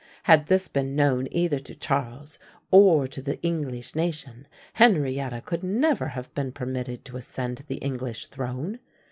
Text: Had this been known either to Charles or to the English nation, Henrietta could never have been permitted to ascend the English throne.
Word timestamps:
Had 0.23 0.47
this 0.47 0.67
been 0.67 0.95
known 0.95 1.27
either 1.29 1.59
to 1.59 1.75
Charles 1.75 2.39
or 2.71 3.07
to 3.07 3.21
the 3.21 3.39
English 3.43 3.93
nation, 3.93 4.47
Henrietta 4.73 5.41
could 5.45 5.63
never 5.63 6.07
have 6.07 6.33
been 6.33 6.51
permitted 6.51 7.05
to 7.05 7.17
ascend 7.17 7.63
the 7.67 7.75
English 7.77 8.25
throne. 8.25 8.79